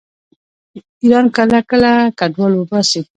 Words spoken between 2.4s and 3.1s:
وباسي.